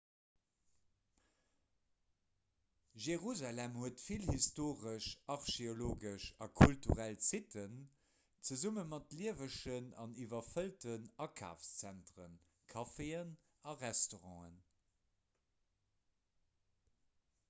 jerusalem 3.07 3.75
huet 3.81 3.99
vill 4.05 4.23
historesch 4.29 5.09
archeologesch 5.35 6.25
a 6.47 6.47
kulturell 6.63 7.19
sitten 7.29 7.77
zesumme 8.51 8.87
mat 8.95 9.15
liewegen 9.21 9.93
an 10.07 10.17
iwwerfëllten 10.25 11.07
akafszentren 11.29 12.43
caféen 12.77 13.33
a 13.75 13.79
restauranten 13.85 14.61